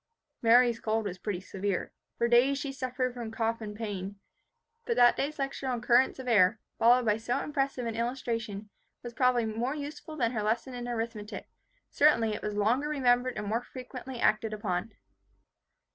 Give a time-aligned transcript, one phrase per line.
[0.41, 1.93] Mary's cold was pretty severe.
[2.17, 4.15] For days she suffered from cough and pain.
[4.87, 8.71] But that day's lecture on currents of air, followed by so impressive an illustration,
[9.03, 11.49] was probably more useful than her lesson in arithmetic;
[11.91, 14.91] certainly it was longer remembered and more frequently acted upon.